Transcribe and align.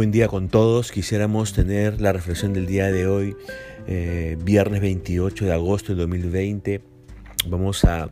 Buen 0.00 0.12
día 0.12 0.28
con 0.28 0.48
todos. 0.48 0.92
Quisiéramos 0.92 1.52
tener 1.52 2.00
la 2.00 2.14
reflexión 2.14 2.54
del 2.54 2.64
día 2.64 2.90
de 2.90 3.06
hoy, 3.06 3.36
eh, 3.86 4.38
viernes 4.42 4.80
28 4.80 5.44
de 5.44 5.52
agosto 5.52 5.92
de 5.92 6.00
2020. 6.00 6.80
Vamos 7.48 7.84
a 7.84 8.10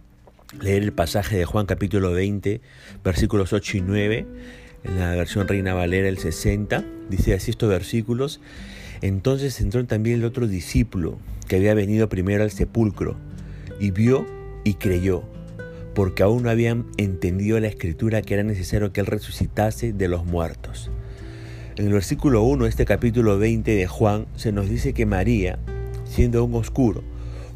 leer 0.60 0.82
el 0.82 0.92
pasaje 0.92 1.38
de 1.38 1.46
Juan 1.46 1.64
capítulo 1.64 2.10
20, 2.10 2.60
versículos 3.02 3.54
8 3.54 3.78
y 3.78 3.80
9, 3.80 4.26
en 4.84 5.00
la 5.00 5.14
versión 5.14 5.48
Reina 5.48 5.72
Valera 5.72 6.10
el 6.10 6.18
60. 6.18 6.84
Dice 7.08 7.32
así 7.32 7.52
estos 7.52 7.70
versículos. 7.70 8.42
Entonces 9.00 9.58
entró 9.58 9.82
también 9.86 10.18
el 10.18 10.26
otro 10.26 10.46
discípulo 10.46 11.18
que 11.46 11.56
había 11.56 11.72
venido 11.72 12.10
primero 12.10 12.44
al 12.44 12.50
sepulcro 12.50 13.16
y 13.80 13.92
vio 13.92 14.26
y 14.62 14.74
creyó, 14.74 15.22
porque 15.94 16.22
aún 16.22 16.42
no 16.42 16.50
habían 16.50 16.84
entendido 16.98 17.58
la 17.60 17.68
escritura 17.68 18.20
que 18.20 18.34
era 18.34 18.42
necesario 18.42 18.92
que 18.92 19.00
él 19.00 19.06
resucitase 19.06 19.94
de 19.94 20.08
los 20.08 20.26
muertos. 20.26 20.90
En 21.78 21.86
el 21.86 21.92
versículo 21.92 22.42
1 22.42 22.64
de 22.64 22.70
este 22.70 22.84
capítulo 22.84 23.38
20 23.38 23.70
de 23.70 23.86
Juan 23.86 24.26
se 24.34 24.50
nos 24.50 24.68
dice 24.68 24.92
que 24.92 25.06
María, 25.06 25.60
siendo 26.04 26.40
aún 26.40 26.52
oscuro, 26.56 27.04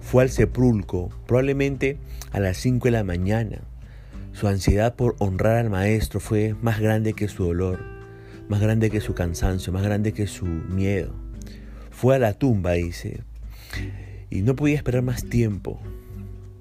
fue 0.01 0.23
al 0.23 0.31
sepulcro 0.31 1.09
probablemente 1.27 1.99
a 2.31 2.39
las 2.39 2.57
5 2.59 2.85
de 2.85 2.93
la 2.93 3.03
mañana. 3.03 3.63
Su 4.33 4.47
ansiedad 4.47 4.95
por 4.95 5.17
honrar 5.19 5.57
al 5.57 5.71
Maestro 5.71 6.21
fue 6.21 6.55
más 6.63 6.79
grande 6.79 7.15
que 7.15 7.27
su 7.27 7.43
dolor, 7.43 7.81
más 8.49 8.61
grande 8.61 8.91
que 8.91 9.01
su 9.01 9.13
cansancio, 9.13 9.73
más 9.73 9.83
grande 9.83 10.13
que 10.13 10.29
su 10.29 10.47
miedo. 10.47 11.13
Fue 11.91 12.15
a 12.15 12.21
la 12.21 12.33
tumba, 12.33 12.75
dice, 12.75 13.25
y 14.31 14.43
no 14.43 14.55
podía 14.55 14.77
esperar 14.77 15.03
más 15.03 15.25
tiempo. 15.25 15.81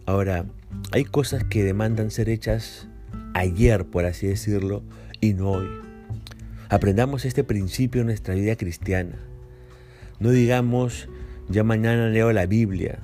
Ahora, 0.08 0.46
hay 0.92 1.04
cosas 1.04 1.44
que 1.44 1.64
demandan 1.64 2.10
ser 2.10 2.28
hechas 2.28 2.88
ayer, 3.36 3.86
por 3.86 4.06
así 4.06 4.26
decirlo, 4.26 4.82
y 5.20 5.36
no 5.36 5.52
hoy. 5.52 5.91
Aprendamos 6.72 7.26
este 7.26 7.44
principio 7.44 8.00
en 8.00 8.08
nuestra 8.08 8.34
vida 8.34 8.56
cristiana. 8.56 9.20
No 10.22 10.32
digamos, 10.32 11.10
ya 11.50 11.66
mañana 11.66 12.08
leo 12.08 12.32
la 12.32 12.46
Biblia. 12.46 13.00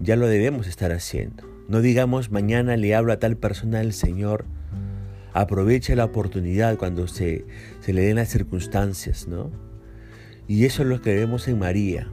Ya 0.00 0.16
lo 0.16 0.26
debemos 0.26 0.66
estar 0.66 0.90
haciendo. 0.90 1.42
No 1.68 1.82
digamos, 1.82 2.30
mañana 2.30 2.78
le 2.78 2.94
hablo 2.94 3.12
a 3.12 3.18
tal 3.18 3.36
persona 3.36 3.80
del 3.80 3.92
Señor. 3.92 4.46
Aproveche 5.34 5.94
la 5.96 6.06
oportunidad 6.06 6.78
cuando 6.78 7.08
se, 7.08 7.44
se 7.80 7.92
le 7.92 8.00
den 8.00 8.16
las 8.16 8.30
circunstancias, 8.30 9.28
¿no? 9.28 9.50
Y 10.48 10.64
eso 10.64 10.82
es 10.82 10.88
lo 10.88 11.02
que 11.02 11.14
vemos 11.14 11.48
en 11.48 11.58
María, 11.58 12.08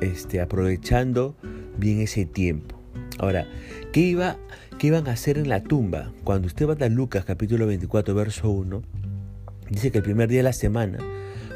este, 0.00 0.40
aprovechando 0.40 1.34
bien 1.76 1.98
ese 2.00 2.24
tiempo. 2.24 2.80
Ahora, 3.18 3.48
¿qué, 3.92 4.02
iba, 4.02 4.36
¿qué 4.78 4.86
iban 4.86 5.08
a 5.08 5.12
hacer 5.12 5.38
en 5.38 5.48
la 5.48 5.64
tumba? 5.64 6.12
Cuando 6.22 6.46
usted 6.46 6.68
va 6.68 6.76
a 6.86 6.88
Lucas 6.88 7.24
capítulo 7.24 7.66
24, 7.66 8.14
verso 8.14 8.48
1, 8.48 8.82
Dice 9.70 9.90
que 9.90 9.98
el 9.98 10.04
primer 10.04 10.28
día 10.28 10.40
de 10.40 10.44
la 10.44 10.52
semana, 10.52 10.98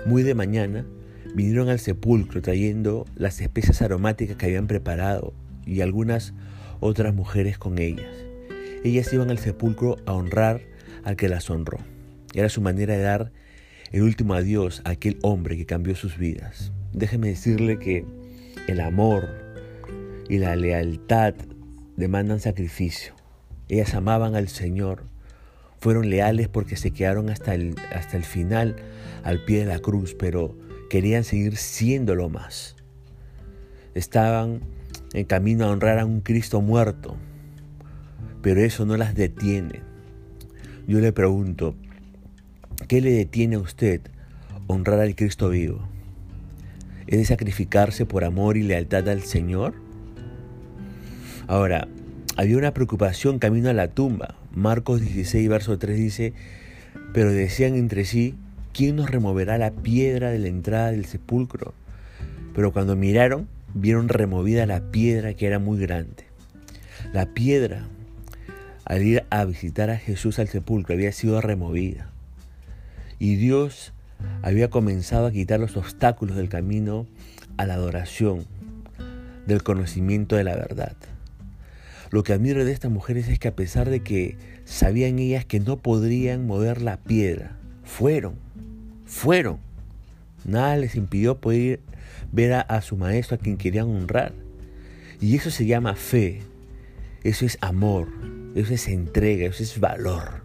muy 0.07 0.23
de 0.23 0.35
mañana, 0.35 0.87
vinieron 1.35 1.69
al 1.69 1.79
sepulcro 1.79 2.41
trayendo 2.41 3.05
las 3.15 3.41
especias 3.41 3.83
aromáticas 3.83 4.37
que 4.37 4.47
habían 4.47 4.67
preparado 4.67 5.35
y 5.67 5.83
algunas 5.83 6.35
otras 6.81 7.15
mujeres 7.15 7.59
con 7.59 7.79
ellas. 7.79 8.09
Ellas 8.85 9.13
iban 9.13 9.31
al 9.31 9.39
sepulcro 9.39 9.97
a 10.07 10.15
honrar 10.15 10.63
al 11.05 11.17
que 11.17 11.29
las 11.29 11.51
honró. 11.51 11.79
Era 12.35 12.49
su 12.49 12.61
manera 12.61 12.97
de 12.97 13.03
dar 13.03 13.33
el 13.93 14.03
último 14.03 14.35
adiós 14.35 14.83
a 14.85 14.91
aquel 14.91 15.19
hombre 15.23 15.57
que 15.57 15.67
cambió 15.67 15.95
sus 15.95 16.19
vidas. 16.19 16.73
Déjeme 16.93 17.29
decirle 17.29 17.79
que 17.79 18.05
el 18.67 18.81
amor 18.81 19.29
y 20.29 20.39
la 20.39 20.57
lealtad 20.57 21.35
demandan 21.97 22.41
sacrificio. 22.41 23.15
Ellas 23.69 23.95
amaban 23.95 24.35
al 24.35 24.49
Señor 24.49 25.05
fueron 25.89 26.11
leales 26.11 26.49
porque 26.49 26.77
se 26.77 26.91
quedaron 26.91 27.31
hasta 27.31 27.55
el, 27.55 27.75
hasta 27.95 28.19
el 28.19 28.25
final 28.25 28.77
al 29.25 29.43
pie 29.47 29.61
de 29.61 29.65
la 29.65 29.79
cruz, 29.79 30.15
pero 30.15 30.55
querían 30.91 31.25
seguir 31.25 31.57
siéndolo 31.57 32.29
más. 32.29 32.77
Estaban 33.95 34.61
en 35.15 35.25
camino 35.25 35.65
a 35.65 35.71
honrar 35.71 35.99
a 35.99 36.05
un 36.05 36.21
Cristo 36.21 36.61
muerto, 36.61 37.17
pero 38.43 38.61
eso 38.61 38.85
no 38.85 38.99
las 38.99 39.15
detiene. 39.15 39.81
Yo 40.87 40.99
le 40.99 41.11
pregunto, 41.15 41.75
¿qué 42.87 43.01
le 43.01 43.13
detiene 43.13 43.57
a 43.57 43.61
usted 43.61 44.03
honrar 44.67 45.01
al 45.01 45.15
Cristo 45.15 45.49
vivo? 45.49 45.89
¿Es 47.07 47.17
de 47.17 47.25
sacrificarse 47.25 48.05
por 48.05 48.25
amor 48.25 48.59
y 48.59 48.63
lealtad 48.63 49.09
al 49.09 49.23
Señor? 49.23 49.73
Ahora, 51.47 51.89
había 52.39 52.57
una 52.57 52.73
preocupación 52.73 53.41
camino 53.41 53.69
a 53.69 53.73
la 53.73 53.89
tumba. 53.89 54.37
Marcos 54.55 55.01
16, 55.01 55.49
verso 55.49 55.77
3 55.77 55.97
dice, 55.97 56.33
pero 57.13 57.33
decían 57.33 57.75
entre 57.75 58.05
sí, 58.05 58.37
¿quién 58.73 58.95
nos 58.95 59.11
removerá 59.11 59.59
la 59.59 59.73
piedra 59.73 60.31
de 60.31 60.39
la 60.39 60.47
entrada 60.47 60.93
del 60.93 61.05
sepulcro? 61.05 61.75
Pero 62.55 62.73
cuando 62.73 62.95
miraron, 62.95 63.49
vieron 63.75 64.09
removida 64.09 64.67
la 64.67 64.93
piedra 64.93 65.35
que 65.35 65.49
era 65.49 65.59
muy 65.59 65.81
grande. 65.81 66.27
La 67.13 67.27
piedra, 67.27 67.89
al 68.85 69.03
ir 69.03 69.25
a 69.31 69.45
visitar 69.45 69.91
a 69.91 69.99
Jesús 69.99 70.39
al 70.39 70.47
sepulcro, 70.47 70.95
había 70.95 71.11
sido 71.11 71.41
removida. 71.41 72.09
Y 73.19 73.35
Dios 73.35 73.93
había 74.43 74.71
comenzado 74.71 75.27
a 75.27 75.33
quitar 75.33 75.59
los 75.59 75.77
obstáculos 75.77 76.37
del 76.37 76.49
camino 76.49 77.05
a 77.57 77.67
la 77.67 77.75
adoración, 77.75 78.47
del 79.49 79.65
conocimiento 79.65 80.37
de 80.37 80.45
la 80.45 80.55
verdad. 80.55 80.95
Lo 82.11 82.23
que 82.23 82.33
admiro 82.33 82.65
de 82.65 82.73
estas 82.73 82.91
mujeres 82.91 83.29
es 83.29 83.39
que 83.39 83.49
a 83.49 83.57
pesar 83.57 83.91
de 83.91 84.01
que 84.01 84.37
sabían 84.65 85.19
ellas 85.19 85.45
que 85.45 85.61
no 85.61 85.77
podrían 85.77 86.47
mover 86.47 86.81
la 86.81 86.97
piedra, 86.99 87.59
fueron, 87.85 88.35
fueron. 89.05 89.59
Nada 90.45 90.77
les 90.77 90.95
impidió 90.95 91.41
poder 91.41 91.81
ver 92.33 92.53
a, 92.53 92.81
su 92.81 92.97
maestro 92.97 93.37
a 93.37 93.39
quien 93.39 93.57
querían 93.57 93.89
honrar. 93.89 94.33
Y 95.21 95.37
eso 95.37 95.51
se 95.51 95.67
llama 95.67 95.95
fe, 95.95 96.41
eso 97.25 97.45
es 97.45 97.59
amor, 97.61 98.09
eso 98.55 98.73
es 98.73 98.89
entrega, 98.89 99.47
eso 99.47 99.63
es 99.63 99.81
valor. 99.81 100.43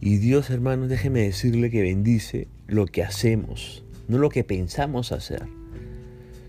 Y 0.00 0.16
Dios, 0.16 0.50
hermanos, 0.50 0.88
déjeme 0.88 1.20
decirle 1.20 1.70
que 1.70 1.82
bendice 1.82 2.48
lo 2.66 2.86
que 2.86 3.04
hacemos, 3.04 3.84
no 4.08 4.18
lo 4.18 4.30
que 4.30 4.42
pensamos 4.42 5.12
hacer. 5.12 5.42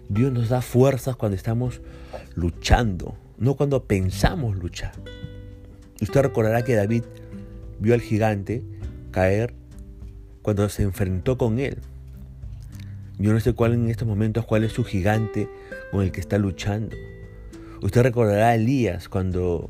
Dios 0.10 0.32
nos 0.32 0.50
da 0.50 0.62
fuerzas 0.62 1.16
cuando 1.16 1.36
estamos 1.36 1.82
luchando, 2.36 3.18
no 3.44 3.56
cuando 3.56 3.84
pensamos 3.84 4.56
luchar. 4.56 4.94
Usted 6.02 6.22
recordará 6.22 6.64
que 6.64 6.76
David 6.76 7.04
vio 7.78 7.94
al 7.94 8.00
gigante 8.00 8.64
caer 9.12 9.54
cuando 10.42 10.70
se 10.70 10.84
enfrentó 10.84 11.38
con 11.38 11.60
él. 11.60 11.80
Yo 13.20 13.34
no 13.34 13.42
sé 13.42 13.54
cuál 13.54 13.74
en 13.74 13.90
estos 13.90 14.08
momentos 14.08 14.46
cuál 14.46 14.64
es 14.64 14.72
su 14.72 14.86
gigante 14.86 15.50
con 15.92 16.04
el 16.04 16.14
que 16.14 16.22
está 16.22 16.38
luchando. 16.38 16.96
Usted 17.82 18.04
recordará 18.04 18.50
a 18.50 18.56
Elías 18.56 19.10
cuando 19.10 19.70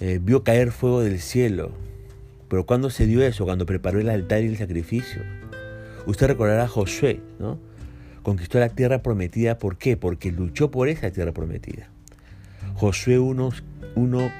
eh, 0.00 0.18
vio 0.22 0.42
caer 0.42 0.72
fuego 0.72 1.02
del 1.02 1.20
cielo. 1.20 1.72
Pero 2.48 2.64
cuando 2.64 2.88
se 2.88 3.06
dio 3.06 3.22
eso? 3.22 3.44
Cuando 3.44 3.66
preparó 3.66 4.00
el 4.00 4.08
altar 4.08 4.42
y 4.42 4.46
el 4.46 4.56
sacrificio. 4.56 5.20
Usted 6.06 6.26
recordará 6.26 6.64
a 6.64 6.68
Josué, 6.68 7.20
¿no? 7.38 7.58
Conquistó 8.22 8.58
la 8.58 8.70
tierra 8.70 9.02
prometida. 9.02 9.58
¿Por 9.58 9.76
qué? 9.76 9.98
Porque 9.98 10.32
luchó 10.32 10.70
por 10.70 10.88
esa 10.88 11.10
tierra 11.10 11.32
prometida. 11.32 11.90
Josué 12.80 13.18
1, 13.18 13.50
1, 13.94 14.32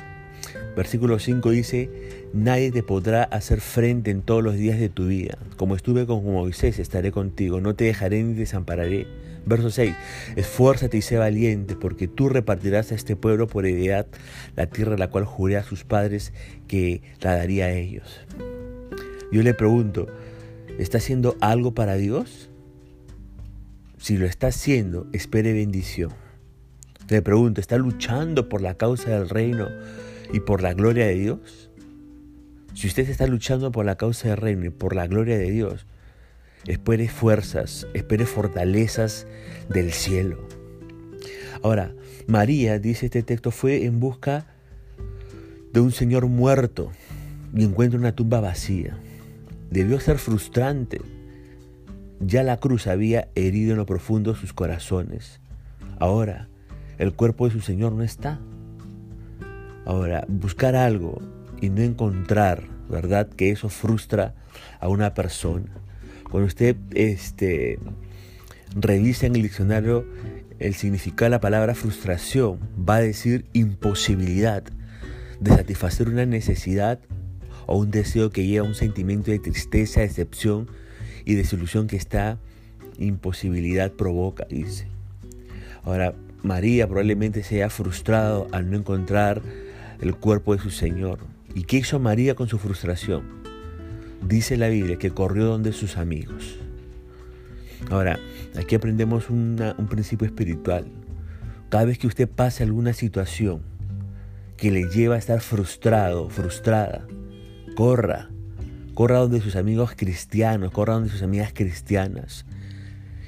versículo 0.74 1.18
5 1.18 1.50
dice, 1.50 1.90
nadie 2.32 2.72
te 2.72 2.82
podrá 2.82 3.24
hacer 3.24 3.60
frente 3.60 4.10
en 4.10 4.22
todos 4.22 4.42
los 4.42 4.54
días 4.54 4.80
de 4.80 4.88
tu 4.88 5.08
vida. 5.08 5.36
Como 5.58 5.76
estuve 5.76 6.06
con 6.06 6.24
Moisés, 6.24 6.78
estaré 6.78 7.12
contigo, 7.12 7.60
no 7.60 7.74
te 7.74 7.84
dejaré 7.84 8.22
ni 8.22 8.32
desampararé. 8.32 9.06
Verso 9.44 9.68
6, 9.68 9.94
esfuérzate 10.36 10.96
y 10.96 11.02
sé 11.02 11.18
valiente, 11.18 11.76
porque 11.76 12.08
tú 12.08 12.30
repartirás 12.30 12.92
a 12.92 12.94
este 12.94 13.14
pueblo 13.14 13.46
por 13.46 13.66
heredad 13.66 14.06
la 14.56 14.66
tierra 14.68 14.96
la 14.96 15.10
cual 15.10 15.26
juré 15.26 15.58
a 15.58 15.62
sus 15.62 15.84
padres 15.84 16.32
que 16.66 17.02
la 17.20 17.36
daría 17.36 17.66
a 17.66 17.72
ellos. 17.72 18.22
Yo 19.30 19.42
le 19.42 19.52
pregunto, 19.52 20.06
¿está 20.78 20.96
haciendo 20.96 21.36
algo 21.42 21.74
para 21.74 21.96
Dios? 21.96 22.48
Si 23.98 24.16
lo 24.16 24.24
está 24.24 24.46
haciendo, 24.46 25.08
espere 25.12 25.52
bendición. 25.52 26.29
Le 27.10 27.22
pregunto, 27.22 27.60
¿está 27.60 27.76
luchando 27.76 28.48
por 28.48 28.62
la 28.62 28.74
causa 28.74 29.10
del 29.10 29.28
reino 29.28 29.68
y 30.32 30.38
por 30.38 30.62
la 30.62 30.74
gloria 30.74 31.06
de 31.06 31.14
Dios? 31.14 31.70
Si 32.72 32.86
usted 32.86 33.10
está 33.10 33.26
luchando 33.26 33.72
por 33.72 33.84
la 33.84 33.96
causa 33.96 34.28
del 34.28 34.36
reino 34.36 34.66
y 34.66 34.70
por 34.70 34.94
la 34.94 35.08
gloria 35.08 35.36
de 35.36 35.50
Dios, 35.50 35.86
espere 36.68 37.08
fuerzas, 37.08 37.88
espere 37.94 38.26
fortalezas 38.26 39.26
del 39.68 39.90
cielo. 39.90 40.38
Ahora, 41.64 41.92
María, 42.28 42.78
dice 42.78 43.06
este 43.06 43.24
texto, 43.24 43.50
fue 43.50 43.86
en 43.86 43.98
busca 43.98 44.46
de 45.72 45.80
un 45.80 45.90
Señor 45.90 46.28
muerto 46.28 46.92
y 47.52 47.64
encuentra 47.64 47.98
una 47.98 48.14
tumba 48.14 48.40
vacía. 48.40 48.96
Debió 49.68 49.98
ser 49.98 50.18
frustrante. 50.18 51.00
Ya 52.20 52.44
la 52.44 52.58
cruz 52.58 52.86
había 52.86 53.30
herido 53.34 53.72
en 53.72 53.78
lo 53.78 53.86
profundo 53.86 54.36
sus 54.36 54.52
corazones. 54.52 55.40
Ahora, 55.98 56.49
el 57.00 57.14
cuerpo 57.14 57.46
de 57.46 57.52
su 57.52 57.62
Señor 57.62 57.92
no 57.92 58.02
está. 58.02 58.38
Ahora, 59.86 60.26
buscar 60.28 60.76
algo 60.76 61.18
y 61.58 61.70
no 61.70 61.80
encontrar, 61.80 62.64
¿verdad? 62.90 63.26
Que 63.30 63.50
eso 63.50 63.70
frustra 63.70 64.34
a 64.80 64.88
una 64.88 65.14
persona. 65.14 65.64
Cuando 66.30 66.46
usted 66.46 66.76
este, 66.94 67.78
revisa 68.74 69.24
en 69.26 69.34
el 69.34 69.42
diccionario 69.42 70.04
el 70.58 70.74
significado 70.74 71.24
de 71.24 71.30
la 71.30 71.40
palabra 71.40 71.74
frustración, 71.74 72.58
va 72.78 72.96
a 72.96 73.00
decir 73.00 73.46
imposibilidad 73.54 74.62
de 75.40 75.50
satisfacer 75.52 76.06
una 76.06 76.26
necesidad 76.26 77.00
o 77.64 77.78
un 77.78 77.90
deseo 77.90 78.28
que 78.28 78.46
lleva 78.46 78.66
a 78.66 78.68
un 78.68 78.74
sentimiento 78.74 79.30
de 79.30 79.38
tristeza, 79.38 80.02
decepción 80.02 80.68
y 81.24 81.34
desilusión 81.34 81.86
que 81.86 81.96
esta 81.96 82.38
imposibilidad 82.98 83.90
provoca, 83.90 84.46
dice. 84.50 84.86
Ahora, 85.82 86.14
María 86.42 86.86
probablemente 86.86 87.42
se 87.42 87.56
haya 87.56 87.70
frustrado 87.70 88.46
al 88.52 88.70
no 88.70 88.76
encontrar 88.76 89.42
el 90.00 90.14
cuerpo 90.16 90.54
de 90.54 90.62
su 90.62 90.70
Señor. 90.70 91.18
¿Y 91.54 91.64
qué 91.64 91.78
hizo 91.78 91.98
María 91.98 92.34
con 92.34 92.48
su 92.48 92.58
frustración? 92.58 93.22
Dice 94.26 94.56
la 94.56 94.68
Biblia 94.68 94.96
que 94.96 95.10
corrió 95.10 95.46
donde 95.46 95.72
sus 95.72 95.96
amigos. 95.96 96.58
Ahora, 97.90 98.18
aquí 98.56 98.74
aprendemos 98.74 99.30
un 99.30 99.86
principio 99.88 100.26
espiritual. 100.26 100.86
Cada 101.68 101.84
vez 101.84 101.98
que 101.98 102.06
usted 102.06 102.28
pase 102.28 102.62
alguna 102.62 102.92
situación 102.92 103.62
que 104.56 104.70
le 104.70 104.84
lleva 104.90 105.14
a 105.14 105.18
estar 105.18 105.40
frustrado, 105.40 106.28
frustrada, 106.28 107.06
corra, 107.74 108.28
corra 108.94 109.18
donde 109.18 109.40
sus 109.40 109.56
amigos 109.56 109.92
cristianos, 109.96 110.70
corra 110.70 110.94
donde 110.94 111.08
sus 111.08 111.22
amigas 111.22 111.52
cristianas 111.54 112.44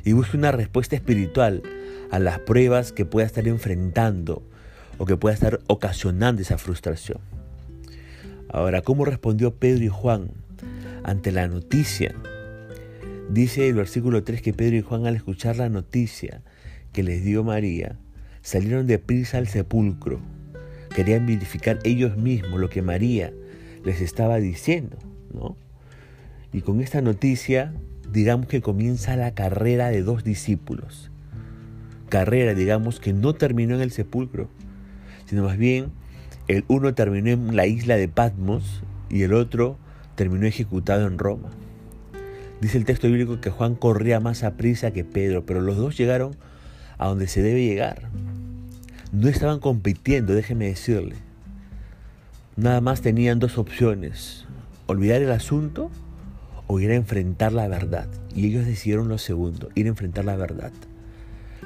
y 0.05 0.13
busque 0.13 0.37
una 0.37 0.53
respuesta 0.53 0.97
espiritual 0.97 1.63
a 2.13 2.19
las 2.19 2.41
pruebas 2.41 2.93
que 2.93 3.07
pueda 3.07 3.27
estar 3.27 3.49
enfrentando 3.49 4.43
o 4.99 5.07
que 5.07 5.17
pueda 5.17 5.35
estar 5.35 5.61
ocasionando 5.67 6.43
esa 6.43 6.59
frustración. 6.59 7.19
Ahora, 8.51 8.83
¿cómo 8.83 9.07
respondió 9.07 9.55
Pedro 9.55 9.83
y 9.83 9.89
Juan 9.89 10.29
ante 11.05 11.33
la 11.33 11.49
noticia? 11.49 12.15
Dice 13.31 13.67
el 13.67 13.75
versículo 13.75 14.23
3 14.23 14.43
que 14.43 14.53
Pedro 14.53 14.77
y 14.77 14.83
Juan 14.83 15.07
al 15.07 15.17
escuchar 15.17 15.57
la 15.57 15.71
noticia 15.71 16.43
que 16.93 17.03
les 17.03 17.25
dio 17.25 17.45
María, 17.45 17.97
salieron 18.43 18.87
de 18.87 18.99
prisa 18.99 19.39
al 19.39 19.49
sepulcro. 19.49 20.21
Querían 20.95 21.25
verificar 21.25 21.79
ellos 21.83 22.19
mismos 22.19 22.61
lo 22.61 22.69
que 22.69 22.83
María 22.83 23.33
les 23.87 24.03
estaba 24.03 24.37
diciendo, 24.37 24.99
¿no? 25.33 25.57
Y 26.53 26.61
con 26.61 26.83
esta 26.83 27.01
noticia, 27.01 27.73
digamos 28.13 28.49
que 28.49 28.61
comienza 28.61 29.17
la 29.17 29.33
carrera 29.33 29.89
de 29.89 30.03
dos 30.03 30.25
discípulos 30.25 31.12
carrera, 32.13 32.53
digamos, 32.53 33.01
que 33.01 33.15
no 33.15 33.33
terminó 33.33 33.75
en 33.75 33.81
el 33.81 33.91
sepulcro, 33.91 34.51
sino 35.25 35.45
más 35.45 35.57
bien 35.57 35.93
el 36.47 36.63
uno 36.69 36.93
terminó 36.93 37.31
en 37.31 37.57
la 37.57 37.67
isla 37.67 37.97
de 37.97 38.07
Patmos 38.07 38.83
y 39.09 39.23
el 39.23 39.33
otro 39.33 39.79
terminó 40.15 40.47
ejecutado 40.47 41.07
en 41.07 41.17
Roma. 41.17 41.49
Dice 42.61 42.77
el 42.77 42.85
texto 42.85 43.07
bíblico 43.07 43.41
que 43.41 43.49
Juan 43.49 43.77
corría 43.77 44.21
más 44.21 44.45
a 44.45 44.59
prisa 44.59 44.91
que 44.91 45.07
Pedro, 45.07 45.47
pero 45.47 45.63
los 45.63 45.79
dos 45.79 45.97
llegaron 45.97 46.37
a 46.99 47.09
donde 47.09 47.29
se 47.29 47.41
debe 47.41 47.65
llegar. 47.65 48.11
No 49.11 49.29
estaban 49.29 49.59
compitiendo, 49.59 50.35
déjeme 50.35 50.67
decirle. 50.67 51.17
Nada 52.57 52.83
más 52.83 53.01
tenían 53.01 53.39
dos 53.39 53.57
opciones, 53.57 54.45
olvidar 54.87 55.23
el 55.23 55.33
asunto 55.33 55.91
o 56.67 56.79
ir 56.79 56.91
a 56.91 56.95
enfrentar 56.95 57.55
la 57.55 57.69
verdad. 57.69 58.09
Y 58.35 58.49
ellos 58.49 58.67
decidieron 58.67 59.09
lo 59.09 59.17
segundo, 59.17 59.71
ir 59.75 59.87
a 59.87 59.89
enfrentar 59.89 60.27
la 60.27 60.37
verdad. 60.37 60.73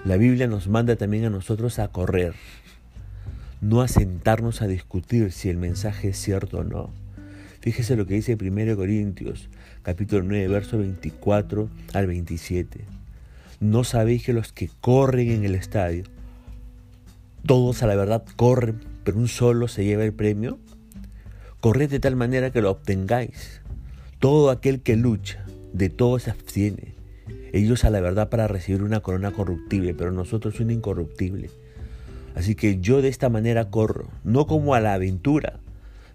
La 0.06 0.16
Biblia 0.16 0.46
nos 0.46 0.68
manda 0.68 0.94
también 0.94 1.24
a 1.24 1.30
nosotros 1.30 1.80
a 1.80 1.88
correr, 1.88 2.32
no 3.60 3.82
a 3.82 3.88
sentarnos 3.88 4.62
a 4.62 4.68
discutir 4.68 5.32
si 5.32 5.48
el 5.48 5.56
mensaje 5.56 6.10
es 6.10 6.16
cierto 6.16 6.58
o 6.58 6.62
no. 6.62 6.90
Fíjese 7.58 7.96
lo 7.96 8.06
que 8.06 8.14
dice 8.14 8.38
1 8.40 8.76
Corintios, 8.76 9.48
capítulo 9.82 10.22
9, 10.22 10.46
verso 10.46 10.78
24 10.78 11.68
al 11.92 12.06
27. 12.06 12.84
¿No 13.58 13.82
sabéis 13.82 14.24
que 14.24 14.32
los 14.32 14.52
que 14.52 14.70
corren 14.80 15.28
en 15.32 15.44
el 15.44 15.56
estadio, 15.56 16.04
todos 17.44 17.82
a 17.82 17.88
la 17.88 17.96
verdad 17.96 18.22
corren, 18.36 18.78
pero 19.02 19.18
un 19.18 19.26
solo 19.26 19.66
se 19.66 19.84
lleva 19.84 20.04
el 20.04 20.12
premio? 20.12 20.60
Corred 21.58 21.90
de 21.90 21.98
tal 21.98 22.14
manera 22.14 22.52
que 22.52 22.62
lo 22.62 22.70
obtengáis. 22.70 23.60
Todo 24.20 24.50
aquel 24.50 24.82
que 24.82 24.94
lucha, 24.94 25.44
de 25.72 25.90
todo 25.90 26.20
se 26.20 26.30
abstiene. 26.30 26.95
Ellos 27.52 27.84
a 27.84 27.90
la 27.90 28.00
verdad 28.00 28.28
para 28.28 28.48
recibir 28.48 28.82
una 28.82 29.00
corona 29.00 29.30
corruptible, 29.30 29.94
pero 29.94 30.12
nosotros 30.12 30.60
una 30.60 30.72
incorruptible. 30.72 31.50
Así 32.34 32.54
que 32.54 32.78
yo 32.80 33.00
de 33.02 33.08
esta 33.08 33.28
manera 33.28 33.70
corro, 33.70 34.08
no 34.22 34.46
como 34.46 34.74
a 34.74 34.80
la 34.80 34.94
aventura. 34.94 35.60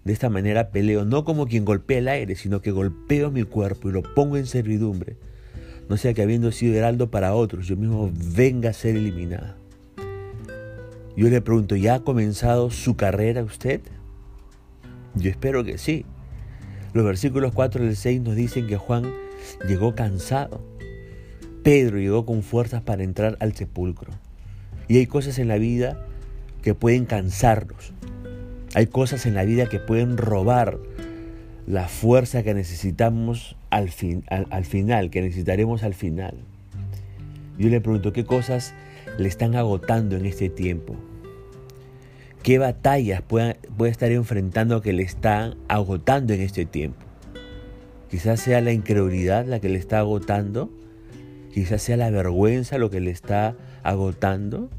De 0.04 0.12
esta 0.12 0.30
manera 0.30 0.70
peleo, 0.70 1.04
no 1.04 1.24
como 1.24 1.46
quien 1.46 1.64
golpea 1.64 1.98
el 1.98 2.08
aire, 2.08 2.34
sino 2.36 2.60
que 2.60 2.70
golpeo 2.70 3.30
mi 3.30 3.44
cuerpo 3.44 3.88
y 3.88 3.92
lo 3.92 4.02
pongo 4.02 4.36
en 4.36 4.46
servidumbre. 4.46 5.16
No 5.88 5.96
sea 5.96 6.14
que 6.14 6.22
habiendo 6.22 6.50
sido 6.52 6.74
heraldo 6.74 7.10
para 7.10 7.34
otros, 7.34 7.66
yo 7.66 7.76
mismo 7.76 8.10
venga 8.34 8.70
a 8.70 8.72
ser 8.72 8.96
eliminado. 8.96 9.54
Yo 11.16 11.28
le 11.28 11.40
pregunto, 11.40 11.76
¿ya 11.76 11.96
ha 11.96 12.00
comenzado 12.00 12.70
su 12.70 12.96
carrera 12.96 13.42
usted? 13.42 13.80
Yo 15.14 15.30
espero 15.30 15.62
que 15.62 15.76
sí. 15.76 16.06
Los 16.94 17.04
versículos 17.04 17.52
4 17.52 17.84
y 17.84 17.94
6 17.94 18.22
nos 18.22 18.36
dicen 18.36 18.66
que 18.66 18.76
Juan 18.76 19.12
llegó 19.68 19.94
cansado. 19.94 20.60
Pedro 21.62 21.98
llegó 21.98 22.26
con 22.26 22.42
fuerzas 22.42 22.82
para 22.82 23.04
entrar 23.04 23.36
al 23.40 23.54
sepulcro. 23.54 24.10
Y 24.88 24.98
hay 24.98 25.06
cosas 25.06 25.38
en 25.38 25.48
la 25.48 25.58
vida 25.58 26.06
que 26.60 26.74
pueden 26.74 27.04
cansarnos. 27.04 27.92
Hay 28.74 28.86
cosas 28.86 29.26
en 29.26 29.34
la 29.34 29.44
vida 29.44 29.68
que 29.68 29.78
pueden 29.78 30.16
robar 30.16 30.78
la 31.66 31.86
fuerza 31.86 32.42
que 32.42 32.54
necesitamos 32.54 33.56
al, 33.70 33.90
fin, 33.90 34.24
al, 34.28 34.64
final, 34.64 35.10
que 35.10 35.22
necesitaremos 35.22 35.84
al 35.84 35.94
final. 35.94 36.34
Yo 37.58 37.68
le 37.68 37.80
pregunto, 37.80 38.12
¿qué 38.12 38.24
cosas 38.24 38.74
le 39.18 39.28
están 39.28 39.54
agotando 39.54 40.16
en 40.16 40.26
este 40.26 40.48
tiempo? 40.48 40.96
¿Qué 42.42 42.58
batallas 42.58 43.22
puede, 43.22 43.54
puede 43.76 43.92
estar 43.92 44.10
enfrentando 44.10 44.80
que 44.80 44.92
le 44.92 45.04
están 45.04 45.56
agotando 45.68 46.32
en 46.32 46.40
este 46.40 46.66
tiempo? 46.66 47.04
Quizás 48.10 48.40
sea 48.40 48.60
la 48.60 48.72
incredulidad 48.72 49.46
la 49.46 49.60
que 49.60 49.68
le 49.68 49.78
está 49.78 50.00
agotando 50.00 50.70
Quizás 51.52 51.82
sea 51.82 51.98
la 51.98 52.10
vergüenza 52.10 52.78
lo 52.78 52.90
que 52.90 53.00
le 53.00 53.10
está 53.10 53.54
agotando. 53.82 54.70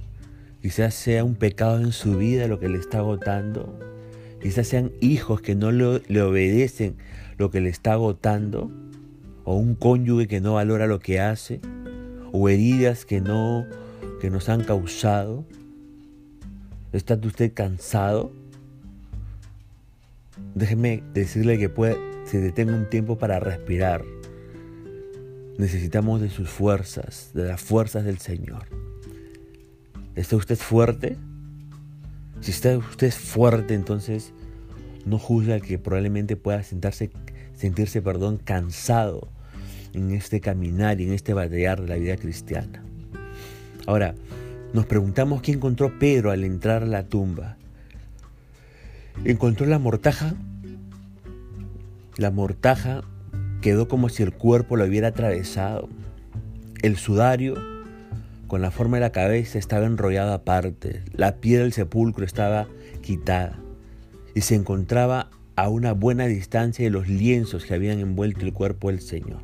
Quizás 0.62 0.96
sea 0.96 1.24
un 1.24 1.36
pecado 1.36 1.80
en 1.80 1.92
su 1.92 2.18
vida 2.18 2.48
lo 2.48 2.60
que 2.60 2.68
le 2.68 2.80
está 2.80 3.00
agotando. 3.00 3.78
Quizás 4.42 4.68
sean 4.68 4.92
hijos 5.00 5.42
que 5.42 5.56
no 5.56 5.72
le, 5.72 6.22
obedecen 6.22 6.96
lo 7.38 7.52
que 7.52 7.62
le 7.62 7.70
está 7.70 7.94
agotando. 7.94 8.72
O 9.44 9.56
un 9.56 9.76
cónyuge 9.76 10.28
que 10.28 10.42
no 10.42 10.56
valora 10.56 10.88
lo 10.88 11.00
que 11.00 11.20
hace. 11.20 11.62
O 12.32 12.50
heridas 12.50 13.06
que 13.06 13.22
no 13.22 13.68
que 14.20 14.32
nos 14.32 14.50
han 14.50 14.64
causado. 14.64 15.46
¿Está 16.92 17.20
usted 17.22 17.54
cansado? 17.54 18.32
Déjeme 20.56 21.04
decirle 21.14 21.60
que 21.60 21.70
puede, 21.70 21.98
se 22.26 22.40
detenga 22.40 22.74
un 22.74 22.90
tiempo 22.90 23.18
para 23.18 23.40
respirar. 23.40 24.02
Necesitamos 25.58 26.22
de 26.22 26.30
sus 26.30 26.50
fuerzas, 26.50 27.32
de 27.34 27.46
las 27.46 27.62
fuerzas 27.62 28.06
del 28.06 28.18
Señor. 28.18 28.68
¿Está 30.16 30.36
usted 30.36 30.58
fuerte? 30.58 31.18
Si 32.42 32.52
está 32.52 32.78
usted 32.78 33.12
fuerte, 33.12 33.74
entonces 33.74 34.34
no 35.06 35.20
juzga 35.20 35.60
que 35.60 35.78
probablemente 35.78 36.36
pueda 36.36 36.64
sentarse, 36.64 37.12
sentirse 37.54 38.02
perdón, 38.02 38.38
cansado 38.38 39.30
en 39.94 40.12
este 40.12 40.42
caminar 40.42 41.00
y 41.00 41.06
en 41.06 41.14
este 41.14 41.34
batallar 41.34 41.82
de 41.82 41.88
la 41.88 41.96
vida 41.96 42.18
cristiana. 42.18 42.84
Ahora, 43.86 44.16
nos 44.74 44.86
preguntamos 44.88 45.42
qué 45.42 45.52
encontró 45.52 46.00
Pedro 46.00 46.32
al 46.32 46.44
entrar 46.44 46.84
a 46.84 46.88
la 46.88 47.08
tumba. 47.08 47.58
¿Encontró 49.24 49.68
la 49.68 49.78
mortaja? 49.78 50.34
La 52.18 52.32
mortaja 52.32 53.04
quedó 53.64 53.88
como 53.88 54.10
si 54.10 54.22
el 54.24 54.34
cuerpo 54.34 54.76
lo 54.76 54.84
hubiera 54.84 55.08
atravesado. 55.08 55.88
El 56.82 56.98
sudario, 56.98 57.56
con 58.48 58.62
la 58.62 58.72
forma 58.72 58.98
de 58.98 59.02
la 59.02 59.14
cabeza, 59.14 59.58
estaba 59.58 59.86
enrollado 59.86 60.34
aparte. 60.34 61.02
La 61.14 61.38
piel 61.38 61.62
del 61.62 61.74
sepulcro 61.74 62.26
estaba 62.26 62.68
quitada 63.02 63.58
y 64.36 64.42
se 64.42 64.56
encontraba 64.56 65.30
a 65.56 65.70
una 65.70 65.94
buena 65.94 66.26
distancia 66.26 66.84
de 66.84 66.92
los 66.92 67.08
lienzos 67.08 67.64
que 67.64 67.74
habían 67.74 68.00
envuelto 68.00 68.42
el 68.42 68.52
cuerpo 68.52 68.90
del 68.90 69.00
Señor. 69.00 69.40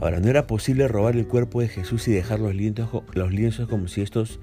Ahora, 0.00 0.20
no 0.20 0.28
era 0.28 0.46
posible 0.46 0.86
robar 0.86 1.16
el 1.16 1.26
cuerpo 1.26 1.60
de 1.60 1.68
Jesús 1.68 2.06
y 2.06 2.12
dejar 2.12 2.38
los 2.38 2.54
lienzos, 2.54 3.02
los 3.14 3.32
lienzos 3.32 3.68
como 3.68 3.88
si 3.88 4.00
estos 4.00 4.38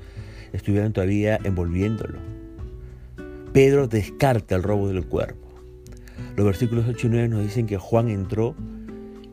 estuvieran 0.51 0.91
todavía 0.91 1.39
envolviéndolo. 1.45 2.19
Pedro 3.53 3.87
descarta 3.87 4.55
el 4.55 4.63
robo 4.63 4.89
del 4.89 5.05
cuerpo. 5.05 5.46
Los 6.35 6.45
versículos 6.45 6.85
8 6.87 7.07
y 7.07 7.09
9 7.09 7.27
nos 7.29 7.43
dicen 7.43 7.67
que 7.67 7.77
Juan 7.77 8.09
entró 8.09 8.55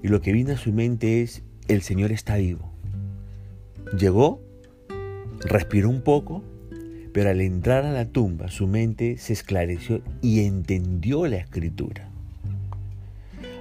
y 0.03 0.09
lo 0.09 0.21
que 0.21 0.33
vino 0.33 0.53
a 0.53 0.57
su 0.57 0.73
mente 0.73 1.23
es, 1.23 1.43
el 1.69 1.83
Señor 1.83 2.12
está 2.12 2.37
vivo. 2.37 2.73
Llegó, 3.99 4.43
respiró 5.41 5.88
un 5.88 6.03
poco, 6.03 6.43
pero 7.12 7.31
al 7.31 7.41
entrar 7.41 7.85
a 7.85 7.93
la 7.93 8.07
tumba 8.07 8.49
su 8.49 8.67
mente 8.67 9.19
se 9.19 9.33
esclareció 9.33 10.03
y 10.21 10.41
entendió 10.45 11.26
la 11.26 11.37
escritura. 11.37 12.11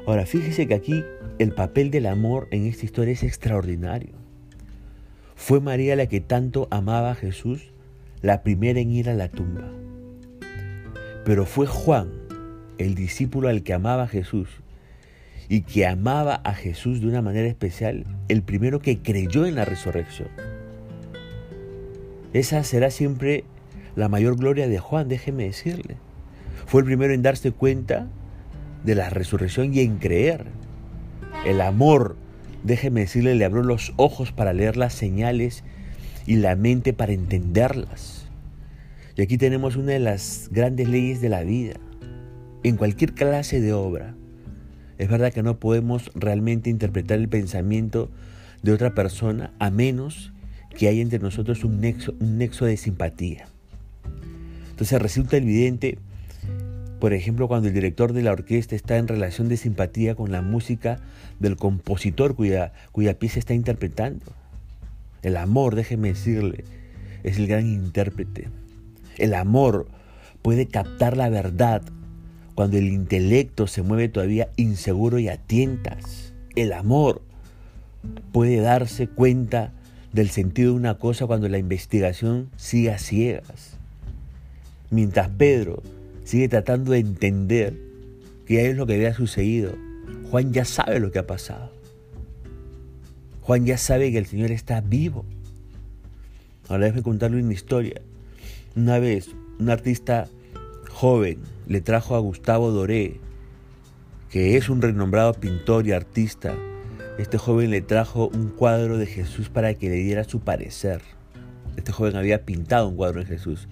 Ahora, 0.05 0.25
fíjese 0.25 0.67
que 0.67 0.73
aquí 0.73 1.03
el 1.39 1.53
papel 1.53 1.91
del 1.91 2.07
amor 2.07 2.47
en 2.51 2.65
esta 2.65 2.85
historia 2.85 3.13
es 3.13 3.23
extraordinario. 3.23 4.11
Fue 5.35 5.61
María 5.61 5.95
la 5.95 6.07
que 6.07 6.19
tanto 6.19 6.67
amaba 6.71 7.11
a 7.11 7.15
Jesús, 7.15 7.71
la 8.21 8.43
primera 8.43 8.79
en 8.79 8.91
ir 8.91 9.09
a 9.09 9.13
la 9.13 9.29
tumba. 9.29 9.71
Pero 11.25 11.45
fue 11.45 11.67
Juan, 11.67 12.09
el 12.83 12.95
discípulo 12.95 13.49
al 13.49 13.63
que 13.63 13.73
amaba 13.73 14.03
a 14.03 14.07
Jesús 14.07 14.49
y 15.49 15.61
que 15.61 15.85
amaba 15.85 16.35
a 16.35 16.53
Jesús 16.53 17.01
de 17.01 17.07
una 17.07 17.21
manera 17.21 17.47
especial, 17.47 18.05
el 18.27 18.41
primero 18.43 18.79
que 18.79 18.99
creyó 18.99 19.45
en 19.45 19.55
la 19.55 19.65
resurrección. 19.65 20.29
Esa 22.33 22.63
será 22.63 22.89
siempre 22.89 23.43
la 23.95 24.09
mayor 24.09 24.37
gloria 24.37 24.67
de 24.67 24.79
Juan, 24.79 25.07
déjeme 25.07 25.43
decirle. 25.43 25.97
Fue 26.65 26.81
el 26.81 26.85
primero 26.85 27.13
en 27.13 27.21
darse 27.21 27.51
cuenta 27.51 28.07
de 28.83 28.95
la 28.95 29.09
resurrección 29.09 29.73
y 29.73 29.81
en 29.81 29.97
creer. 29.97 30.45
El 31.45 31.61
amor, 31.61 32.15
déjeme 32.63 33.01
decirle, 33.01 33.35
le 33.35 33.45
abrió 33.45 33.63
los 33.63 33.93
ojos 33.97 34.31
para 34.31 34.53
leer 34.53 34.77
las 34.77 34.93
señales 34.93 35.63
y 36.25 36.37
la 36.37 36.55
mente 36.55 36.93
para 36.93 37.13
entenderlas. 37.13 38.27
Y 39.15 39.21
aquí 39.21 39.37
tenemos 39.37 39.75
una 39.75 39.91
de 39.91 39.99
las 39.99 40.49
grandes 40.51 40.89
leyes 40.89 41.21
de 41.21 41.29
la 41.29 41.43
vida. 41.43 41.75
En 42.63 42.77
cualquier 42.77 43.13
clase 43.13 43.59
de 43.59 43.73
obra, 43.73 44.15
es 44.97 45.09
verdad 45.09 45.33
que 45.33 45.43
no 45.43 45.59
podemos 45.59 46.11
realmente 46.15 46.69
interpretar 46.69 47.19
el 47.19 47.27
pensamiento 47.27 48.09
de 48.61 48.71
otra 48.71 48.95
persona 48.95 49.53
a 49.59 49.69
menos 49.69 50.31
que 50.77 50.87
haya 50.87 51.01
entre 51.01 51.19
nosotros 51.19 51.63
un 51.63 51.81
nexo, 51.81 52.15
un 52.19 52.37
nexo 52.37 52.65
de 52.65 52.77
simpatía. 52.77 53.47
Entonces 54.71 55.01
resulta 55.01 55.37
evidente 55.37 55.97
por 57.03 57.11
ejemplo, 57.11 57.49
cuando 57.49 57.67
el 57.67 57.73
director 57.73 58.13
de 58.13 58.23
la 58.23 58.31
orquesta 58.31 58.77
está 58.77 58.95
en 58.95 59.09
relación 59.09 59.49
de 59.49 59.57
simpatía 59.57 60.15
con 60.15 60.31
la 60.31 60.41
música 60.41 61.01
del 61.37 61.57
compositor 61.57 62.33
cuya, 62.33 62.71
cuya 62.93 63.19
pieza 63.19 63.39
está 63.39 63.53
interpretando. 63.53 64.23
El 65.21 65.35
amor, 65.35 65.75
déjeme 65.75 66.07
decirle, 66.07 66.63
es 67.23 67.37
el 67.39 67.47
gran 67.47 67.67
intérprete. 67.67 68.47
El 69.17 69.33
amor 69.33 69.89
puede 70.41 70.67
captar 70.67 71.17
la 71.17 71.27
verdad 71.27 71.81
cuando 72.55 72.77
el 72.77 72.87
intelecto 72.87 73.67
se 73.67 73.81
mueve 73.81 74.09
todavía 74.09 74.49
inseguro 74.55 75.19
y 75.19 75.29
a 75.29 75.37
tientas. 75.37 76.33
El 76.55 76.73
amor 76.73 77.21
puede 78.31 78.57
darse 78.57 79.07
cuenta 79.07 79.71
del 80.11 80.29
sentido 80.29 80.71
de 80.71 80.77
una 80.77 80.97
cosa 80.97 81.25
cuando 81.25 81.49
la 81.49 81.57
investigación 81.57 82.49
sigue 82.55 82.91
a 82.91 82.99
ciegas. 82.99 83.77
Mientras 84.91 85.29
Pedro 85.29 85.81
sigue 86.23 86.47
tratando 86.47 86.91
de 86.91 86.99
entender 86.99 87.75
qué 88.45 88.69
es 88.69 88.77
lo 88.77 88.85
que 88.85 88.93
había 88.93 89.13
sucedido. 89.13 89.73
Juan 90.29 90.53
ya 90.53 90.65
sabe 90.65 90.99
lo 90.99 91.11
que 91.11 91.19
ha 91.19 91.27
pasado. 91.27 91.71
Juan 93.41 93.65
ya 93.65 93.77
sabe 93.77 94.11
que 94.11 94.19
el 94.19 94.25
Señor 94.25 94.51
está 94.51 94.81
vivo. 94.81 95.25
Ahora 96.69 96.85
déjeme 96.85 97.03
contarle 97.03 97.41
una 97.41 97.53
historia. 97.53 98.01
Una 98.75 98.99
vez, 98.99 99.29
un 99.59 99.69
artista 99.69 100.27
joven 100.93 101.39
le 101.67 101.81
trajo 101.81 102.15
a 102.15 102.19
Gustavo 102.19 102.71
Doré, 102.71 103.19
que 104.29 104.55
es 104.57 104.69
un 104.69 104.81
renombrado 104.81 105.33
pintor 105.33 105.87
y 105.87 105.91
artista. 105.91 106.55
Este 107.17 107.37
joven 107.37 107.71
le 107.71 107.81
trajo 107.81 108.29
un 108.33 108.49
cuadro 108.49 108.97
de 108.97 109.07
Jesús 109.07 109.49
para 109.49 109.73
que 109.73 109.89
le 109.89 109.95
diera 109.95 110.23
su 110.23 110.39
parecer. 110.39 111.01
Este 111.75 111.91
joven 111.91 112.15
había 112.15 112.45
pintado 112.45 112.87
un 112.87 112.95
cuadro 112.95 113.19
de 113.21 113.25
Jesús 113.25 113.67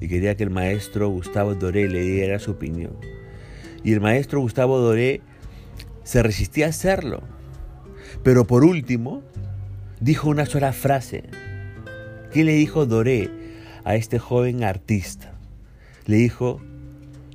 y 0.00 0.08
quería 0.08 0.36
que 0.36 0.42
el 0.42 0.50
maestro 0.50 1.08
Gustavo 1.10 1.54
Doré 1.54 1.88
le 1.88 2.00
diera 2.00 2.38
su 2.38 2.52
opinión. 2.52 2.96
Y 3.84 3.92
el 3.92 4.00
maestro 4.00 4.40
Gustavo 4.40 4.78
Doré 4.78 5.20
se 6.02 6.22
resistía 6.22 6.66
a 6.66 6.70
hacerlo. 6.70 7.22
Pero 8.22 8.46
por 8.46 8.64
último, 8.64 9.22
dijo 10.00 10.30
una 10.30 10.46
sola 10.46 10.72
frase. 10.72 11.24
¿Qué 12.32 12.42
le 12.42 12.54
dijo 12.54 12.86
Doré 12.86 13.30
a 13.84 13.96
este 13.96 14.18
joven 14.18 14.64
artista? 14.64 15.33
Le 16.06 16.16
dijo, 16.16 16.60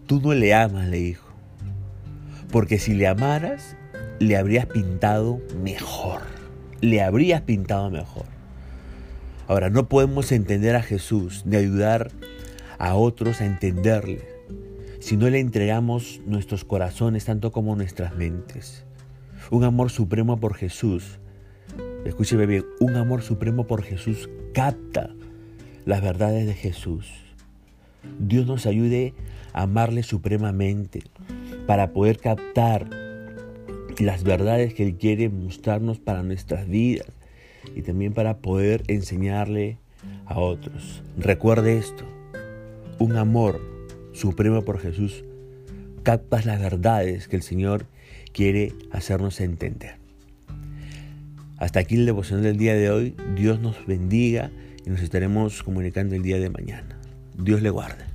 tú 0.05 0.21
no 0.21 0.33
le 0.33 0.53
amas, 0.53 0.87
le 0.87 0.97
dijo. 0.97 1.27
Porque 2.51 2.79
si 2.79 2.93
le 2.93 3.07
amaras, 3.07 3.75
le 4.19 4.37
habrías 4.37 4.65
pintado 4.65 5.39
mejor. 5.61 6.21
Le 6.81 7.01
habrías 7.01 7.41
pintado 7.41 7.89
mejor. 7.89 8.25
Ahora, 9.47 9.69
no 9.69 9.89
podemos 9.89 10.31
entender 10.31 10.75
a 10.75 10.83
Jesús 10.83 11.43
ni 11.45 11.55
ayudar 11.55 12.11
a 12.79 12.95
otros 12.95 13.41
a 13.41 13.45
entenderle, 13.45 14.27
si 14.99 15.17
no 15.17 15.29
le 15.29 15.39
entregamos 15.39 16.21
nuestros 16.25 16.63
corazones 16.63 17.25
tanto 17.25 17.51
como 17.51 17.75
nuestras 17.75 18.15
mentes. 18.15 18.85
Un 19.51 19.63
amor 19.63 19.89
supremo 19.89 20.39
por 20.39 20.55
Jesús, 20.55 21.19
escúcheme 22.05 22.45
bien, 22.45 22.65
un 22.79 22.95
amor 22.95 23.21
supremo 23.21 23.67
por 23.67 23.83
Jesús 23.83 24.29
capta 24.53 25.09
las 25.85 26.01
verdades 26.01 26.47
de 26.47 26.53
Jesús. 26.53 27.28
Dios 28.19 28.45
nos 28.47 28.65
ayude 28.65 29.13
a 29.53 29.63
amarle 29.63 30.03
supremamente 30.03 31.03
para 31.67 31.91
poder 31.91 32.19
captar 32.19 32.89
las 33.99 34.23
verdades 34.23 34.73
que 34.73 34.83
Él 34.83 34.95
quiere 34.95 35.29
mostrarnos 35.29 35.99
para 35.99 36.23
nuestras 36.23 36.67
vidas 36.67 37.07
y 37.75 37.81
también 37.81 38.13
para 38.13 38.37
poder 38.37 38.83
enseñarle 38.87 39.77
a 40.25 40.39
otros. 40.39 41.03
Recuerde 41.17 41.77
esto, 41.77 42.05
un 42.99 43.17
amor 43.17 43.61
supremo 44.13 44.63
por 44.63 44.79
Jesús, 44.79 45.23
captas 46.03 46.45
las 46.45 46.59
verdades 46.59 47.27
que 47.27 47.35
el 47.35 47.41
Señor 47.41 47.85
quiere 48.31 48.73
hacernos 48.91 49.41
entender. 49.41 49.97
Hasta 51.57 51.81
aquí 51.81 51.95
el 51.95 52.05
devoción 52.05 52.41
del 52.41 52.57
día 52.57 52.73
de 52.73 52.89
hoy. 52.89 53.15
Dios 53.35 53.59
nos 53.59 53.85
bendiga 53.85 54.49
y 54.85 54.89
nos 54.89 55.01
estaremos 55.01 55.61
comunicando 55.61 56.15
el 56.15 56.23
día 56.23 56.39
de 56.39 56.49
mañana. 56.49 56.98
Dios 57.41 57.61
le 57.61 57.69
guarde. 57.69 58.08